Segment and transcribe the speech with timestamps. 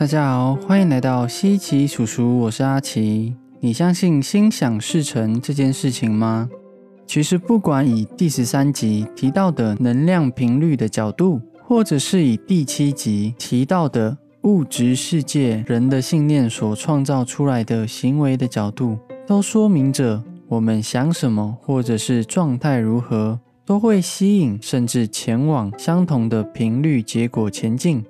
[0.00, 3.36] 大家好，欢迎来到西奇叔叔，我是阿奇。
[3.60, 6.48] 你相信心想事成这件事情吗？
[7.06, 28.02] 其实，不管以第十三集提到的能量频率的角度，或者是以第七集提到的物质世界人的信念所创造出来的行为的角度，都说明着我们想什么，或者是状态如何，都会吸引甚至前往相同的频率结果前进。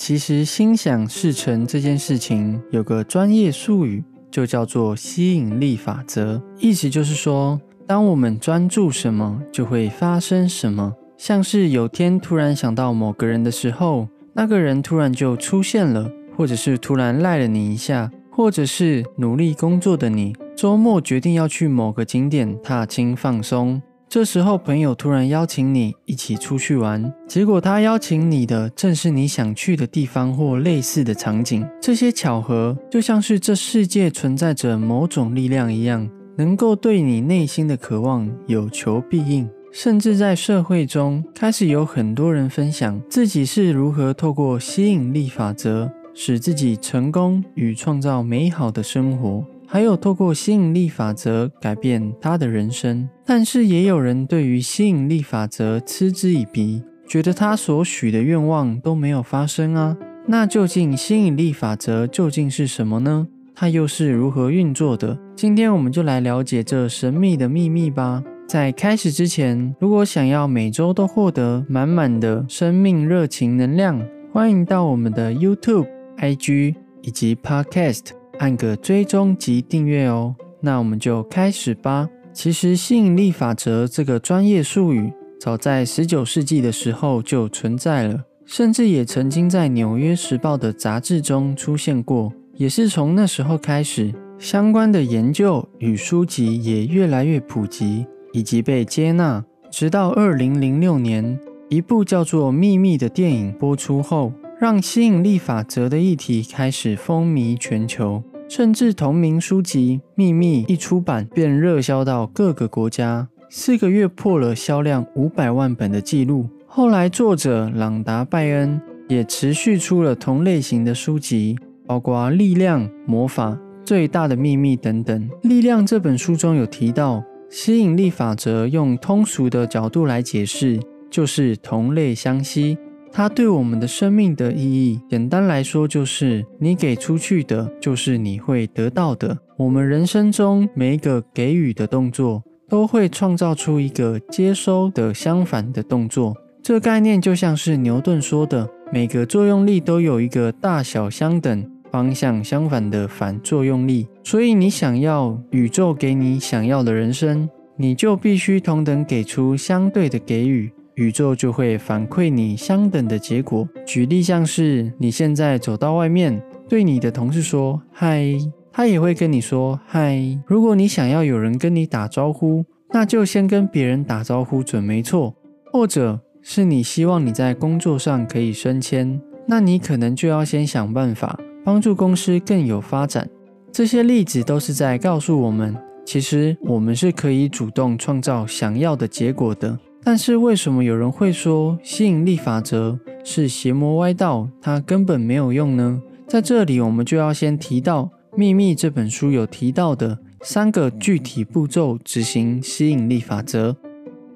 [0.00, 6.42] 其实，心想事成这件事情有个专业术语，就叫做吸引力法则。
[6.58, 10.94] 意思就是说，当我们专注什么，就会发生什么。
[11.18, 23.82] 像是有天突然想到某个人的时候，那个人突然就出现了，或者是突然赖了你一下，或者是努力工作的你，周末决定要去某个景点踏青放松。
[24.10, 31.64] 这时候，朋友突然邀请你一起出去玩，结果他邀请你的正是你想去的地方或类似的场景。
[31.80, 39.48] 这些巧合就像是这世界存在着某种力量一样，能够对你内心的渴望有求必应。
[39.70, 49.44] 甚至在社会中，开始有很多人分享自己是如何透过吸引力法则，使自己成功与创造美好的生活。
[49.72, 59.96] 还有透过吸引力法则改变他的人生，但是也有人对于吸引力法则嗤之以鼻，觉得他所许的愿望都没有发生啊。
[60.26, 63.28] 那究竟吸引力法则究竟是什么呢？
[63.54, 65.16] 它又是如何运作的？
[65.36, 68.24] 今天我们就来了解这神秘的秘密吧。
[68.48, 75.86] 在开始之前，如果想要每周都获得满满的生命热情能量，欢迎到我们的 YouTube、
[76.18, 78.19] IG 以及 Podcast。
[78.40, 82.08] 按个追踪及订阅哦，那我们就开始吧。
[82.32, 92.32] 其实吸引力法则这个专业术语，早在十九世纪的时候就存在了，甚至也曾经在《纽约时报》的杂志中出现过。
[92.54, 99.44] 也是从那时候开始，相关的研究与书籍也越来越普及以及被接纳。
[99.70, 108.22] 直到二零零六年，一部叫做《秘密》的电影播出后，让吸引力法则的议题开始风靡全球。
[108.50, 116.48] 甚至同名书籍《秘密》一出版便热销到各个国家，四个月破了销量五百万本的记录。
[116.66, 121.56] 后来，作者朗达·拜恩也持续出了同类型的书籍，
[121.86, 123.50] 包括《力量》《魔法》
[123.84, 125.30] 《最大的秘密》等等。
[125.48, 132.76] 《力量》这本书中有提到，吸引力法则用通俗的角度来解释，就是同类相吸。
[133.12, 139.36] 它对我们的生命的意义，简单来说就是：你给出去的，就是你会得到的。
[139.56, 146.34] 我们人生中每一个给予的动作，都会创造出一个接收的相反的动作。
[146.62, 154.06] 这概念就像是牛顿说的：每个作用力都有一个大小相等、方向相反的反作用力。
[154.22, 160.72] 所以，你想要宇宙给你想要的人生，你就必须同等给出相对的给予。
[160.94, 163.68] 宇宙就会反馈你相等的结果。
[163.86, 168.36] 举例像是你现在走到外面，对你的同事说嗨，
[168.72, 170.20] 他也会跟你说嗨。
[170.46, 175.34] 如果你想要有人跟你打招呼，那就先跟别人打招呼准没错。
[175.72, 183.28] 或者是你希望你在工作上可以升迁，那你可能就要先想办法帮助公司更有发展。
[183.72, 189.78] 这些例子都是在告诉我们，其实我们是可以主动创造想要的结果的。
[190.02, 196.02] 但是为什么有人会说吸引力法则是邪魔歪道，它根本没有用呢？
[196.26, 198.04] 在这里，我们就要先提到
[198.36, 203.76] 《秘密》这本书有提到的三个具体步骤执行吸引力法则。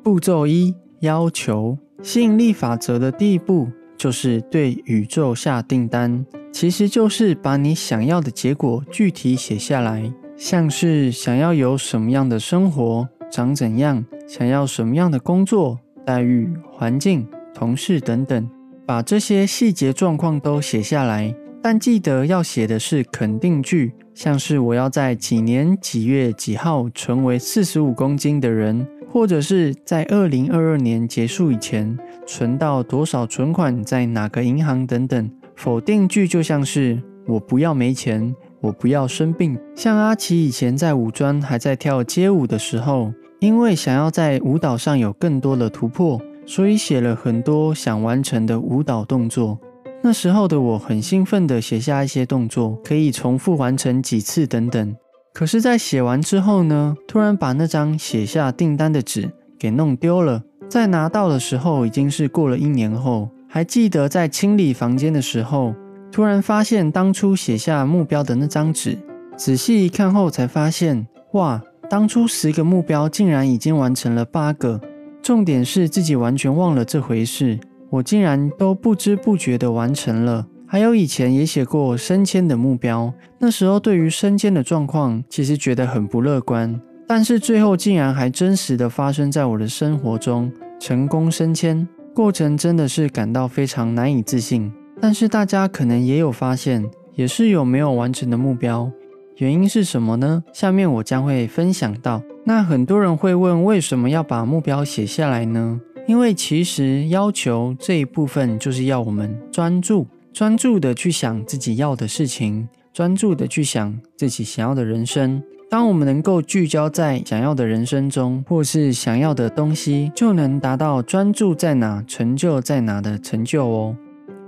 [0.03, 1.78] 步骤一：要求。
[2.03, 13.08] 吸引力法则的第一步就是对宇宙下订单，其实就是把你想要的结果具体写下来，像是想要有什么样的生活。
[13.30, 14.04] 长怎样？
[14.26, 18.50] 想要什么样的工作待遇、环境、同事等等，
[18.86, 21.34] 把这些细节状况都写下来。
[21.62, 35.30] 但记得要写的是肯定句，像是我要在几年几月几号成为四十五公斤的人，或者是在二零二二年结束以前存到多少存款在哪个银行等等。
[35.56, 39.59] 否定句就像是我不要没钱，我不要生病。
[39.74, 43.12] 像阿奇以前在五专还在跳街舞的时候。
[43.44, 49.58] 因为想要在舞蹈上有更多的突破，所以写了很多想完成的舞蹈动作。
[50.02, 54.96] 那时候的我很兴奋地写下一些动作，可以重复完成几次等等。
[55.34, 60.42] 可是，在写完之后呢，突然把那张写下订单的纸给弄丢了。
[60.70, 63.28] 在拿到的时候，已经是过了一年后。
[63.46, 65.74] 还记得在清理房间的时候，
[66.10, 68.98] 突然发现当初写下目标的那张纸，
[69.36, 74.81] 仔细一看后才发现，哇，当初十个目标竟然已经完成了八个。
[75.22, 77.59] 重点是自己完全忘了这回事，
[77.91, 80.47] 我竟然都不知不觉的完成了。
[80.66, 94.72] 还有以前也写过升迁的目标，那时候对于升迁的状况其实觉得很不乐观，但是最后竟然还真实的发生在我的生活中，成功升迁，过程真的是感到非常难以置信。
[95.01, 96.84] 但是大家可能也有发现，
[97.15, 98.91] 也是有没有完成的目标，
[99.36, 100.45] 原因是什么呢？
[100.53, 102.22] 下面我将会分享到。
[102.45, 105.81] 那很多人会问，为什么要把目标写下来呢？
[106.07, 115.42] 因为其实要求这一部分就是要我们专注，专注的去想自己要的事情，专注的去想自己想要的人生。
[115.71, 123.97] 当我们能够聚焦在想要的人生中，或是想要的东西，就能达到专注在哪，成就在哪的成就哦。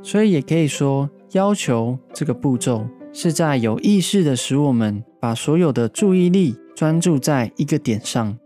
[0.02, 2.86] 所以也可以说，要求这个步骤
[3.18, 8.36] 是在有意识的使我们把所有的注意力专注在一个点上。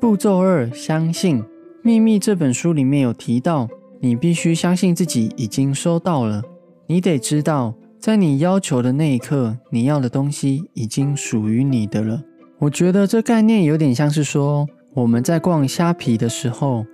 [0.00, 1.42] 步骤二，相信
[1.82, 3.68] 秘密这本书里面有提到，
[4.00, 6.40] 你必须相信自己已经收到了。
[6.86, 12.22] 你得知道，在你要求的那一刻，你要的东西已经属于你的了。
[12.60, 16.86] 我觉得这概念有点像是说，我们在逛虾皮的时候，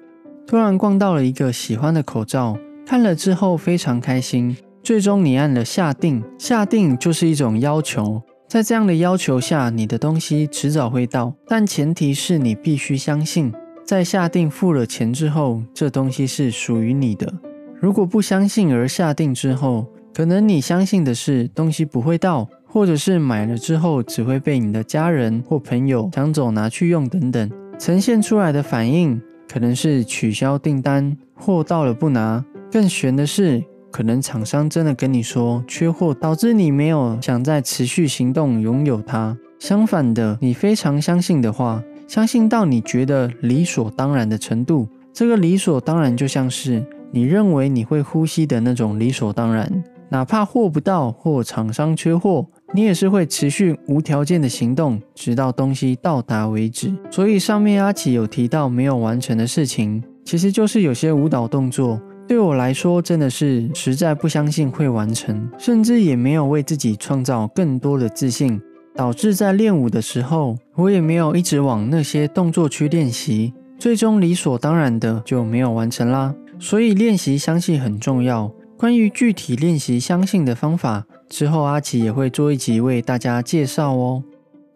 [0.47, 2.57] 突然逛到了一个喜欢的口罩。
[2.87, 4.57] 看了之后非常开心，
[4.89, 13.53] 最终你按了下定，下定就是一种要求，在这样的要求下，你的东西迟早会到，但前提是你必须相信，
[13.85, 17.31] 在下定付了钱之后，这东西是属于你的。
[17.79, 29.21] 如果不相信而下定之后，可能你相信的是东西不会到，或者是买了之后只会被你的家人或朋友抢走拿去用等等，呈现出来的反应
[29.53, 32.43] 可能是取消订单，货到了不拿。
[32.73, 39.37] 更悬的是，可能厂商真的跟你说缺货，导致你没有想再持续行动拥有它。
[39.59, 44.89] 相反的，你非常相信的话，相信到你觉得理所当然的程度。
[45.13, 56.95] 这个理所当然就像是你认为你会呼吸的那种理所当然，哪怕货不到或厂商缺货，你也是会持续无条件的行动，直到东西到达为止。
[57.11, 62.01] 所以上面阿奇有提到没有完成的事情，其实就是有些舞蹈动作。
[62.29, 68.61] 对我来说，真的是实在不相信会完成，甚至也没有为自己创造更多的自信，
[68.95, 76.35] 导致在练舞的时候，我也没有一直往那些动作去练习，最终理所当然的就没有完成啦。
[76.59, 78.53] 所以练习相信很重要。
[78.77, 84.23] 关于具体练习相信的方法，之后阿奇也会做一集为大家介绍哦。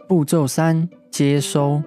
[0.09, 1.83] 步骤三：接收。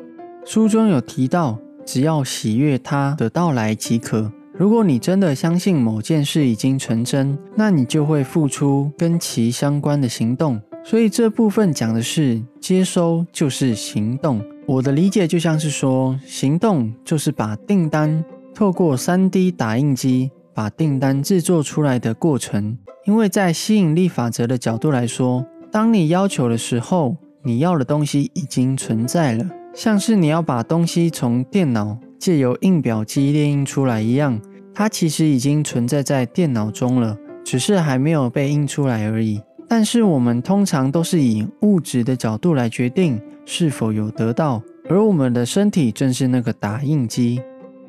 [0.46, 4.32] 书中有提到，只要喜悦它的到来即可。
[4.58, 10.62] 如果你真的相信某件事已经成真，那你就会付出跟其相关的行动。
[10.82, 14.42] 所以这部分讲的是接收就是行动。
[14.66, 18.24] 我的理解就像是说，行动就是把订单
[18.54, 22.78] 透过 3D 打印机把订单制作出来的过程。
[23.06, 31.98] 因为在吸引力法则的角度来说，当你要求的时候，你要的东西已经存在了，像是你要把东西从电脑。
[32.18, 34.40] 借由印表机列印出来一样，
[34.74, 39.42] 它其实已经存在在电脑中了，只是还没有被印出来而已。
[39.68, 47.42] 但是我们通常都是以物质的角度来决定是否有得到，而我们的身体正是那个打印机。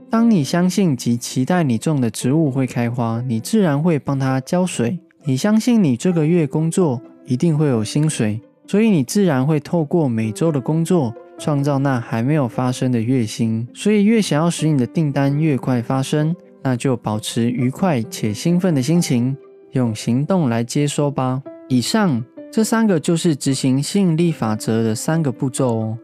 [0.08, 11.14] 当你相信及期待你种的植物会开花，你自然会帮它浇水；你相信你这个月工作一定会有薪水，所以你自然会透过每周的工作。
[11.38, 19.36] 创造那还没有发生的月薪，所以越想要使你的订单越快发生，那就保持愉快且兴奋的心情，
[19.72, 21.42] 用行动来接收吧。
[21.68, 25.98] 以上这三个就是执行吸引力法则的三个步骤哦。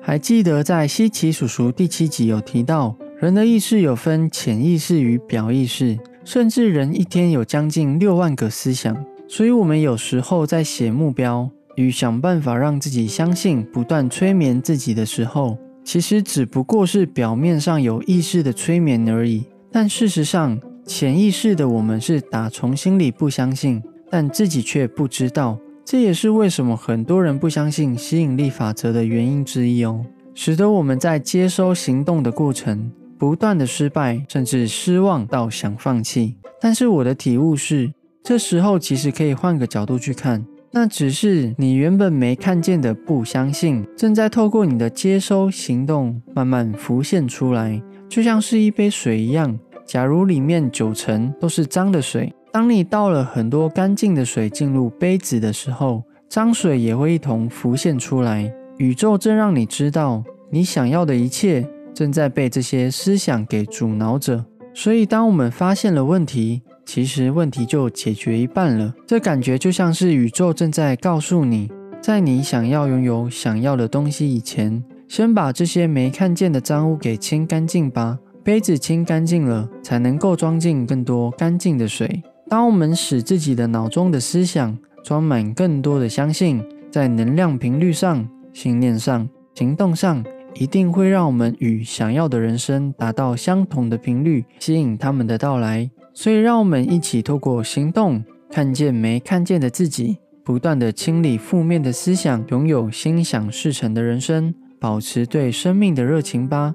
[0.00, 8.96] 还记得在西奇叔叔第七集有提到，人的意识有分潜意识与表意识，甚至人一天有将近六万个思想，
[9.28, 11.50] 所以我们有时候在写目标。
[11.78, 19.44] 与想办法让自己相信，不断催眠自己的时候，其实只不过是表面上有意识的催眠而已。
[19.70, 23.80] 但事实上，潜意识的我们是打从心里不相信，
[24.10, 25.56] 但自己却不知道。
[25.84, 30.04] 这也是为什么很多人不相信吸引力法则的原因之一哦，
[30.34, 36.34] 使得我们在接收行动的过程不断的失败，甚至失望到想放弃。
[36.60, 37.92] 但是我的体悟是，
[38.24, 40.44] 这时候其实可以换个角度去看。
[40.70, 49.58] 那只是你原本没看见的不相信，正在透过你的接收行动慢慢浮现出来，就像是一杯水一样。
[49.86, 58.52] 假如里面九成都是脏的水，当你倒了很多干净的水进入杯子的时候，脏水也会一同浮现出来。
[58.76, 64.44] 宇宙正让你知道，你想要的一切正在被这些思想给阻挠着。
[64.74, 68.94] 所以，当我们发现了问题，其实问题就解决一半了。
[69.06, 78.18] 这感觉就像是宇宙正在告诉你，在你想要拥有想要的东西以前，先把这些没看见的脏污给清干净吧。
[78.42, 82.22] 杯子清干净了，才能够装进更多干净的水。
[82.48, 95.90] 当我们使自己的脑中的思想装满更多的相信，在能量频率上、信念上、行动上，一定会让我们与想要的人生达到相同的频率，吸引他们的到来。
[96.20, 106.74] 所以，让我们一起透过行动，看见没看见的自己，不断的清理负面的思想，拥有心想事成的人生，保持对生命的热情吧。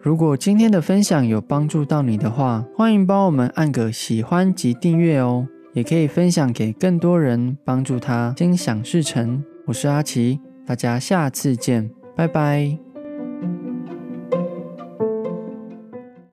[0.00, 9.44] 如果今天的分享有帮助到你的话，欢迎帮我们按个喜欢及订阅哦，也可以分享给更多人，帮助他心想事成。
[9.66, 12.87] 我是阿奇，大家下次见，拜拜。